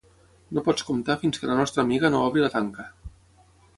No 0.57 0.61
pots 0.67 0.85
comptar 0.87 1.17
fins 1.25 1.41
que 1.43 1.49
la 1.51 1.57
nostra 1.59 1.85
amiga 1.85 2.13
no 2.17 2.23
obri 2.31 2.43
la 2.47 2.51
tanca. 2.57 2.87